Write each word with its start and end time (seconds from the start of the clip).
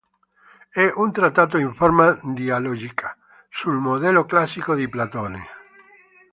È 0.71 0.83
un 0.95 1.11
trattato 1.11 1.59
in 1.59 1.75
forma 1.75 2.19
dialogica, 2.23 3.15
sul 3.49 3.75
modello 3.75 4.25
classico 4.25 4.73
di 4.73 4.89
Platone. 4.89 5.45